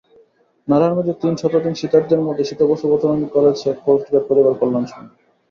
নারায়ণগঞ্জে 0.67 1.13
তিন 1.21 1.33
শতাধিক 1.35 1.73
শীতার্তের 1.77 2.21
মধ্যে 2.21 2.43
শীতবস্ত্র 2.43 2.91
বিতরণ 2.91 3.21
করেছে 3.35 3.67
কোস্টগার্ড 3.83 4.25
পরিবার 4.29 4.53
কল্যাণ 4.59 4.85
সংঘ। 4.85 5.09